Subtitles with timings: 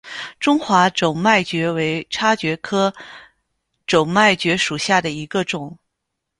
[0.39, 2.91] 中华轴脉蕨为叉蕨科
[3.85, 5.77] 轴脉蕨属下的一个种。